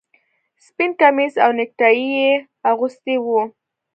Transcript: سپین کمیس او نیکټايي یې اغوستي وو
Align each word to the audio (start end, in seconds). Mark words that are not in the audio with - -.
سپین 0.65 0.91
کمیس 0.99 1.33
او 1.43 1.51
نیکټايي 1.57 2.05
یې 2.17 2.31
اغوستي 2.69 3.15
وو 3.25 3.41